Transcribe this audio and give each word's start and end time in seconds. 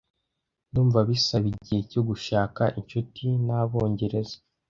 Ndumva 0.69 0.99
bisaba 1.09 1.45
igihe 1.53 1.81
cyo 1.91 2.01
gushaka 2.09 2.63
inshuti 2.79 3.23
nabongereza. 3.45 4.35